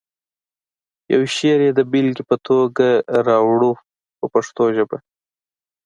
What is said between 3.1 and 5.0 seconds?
راوړو په پښتو ژبه.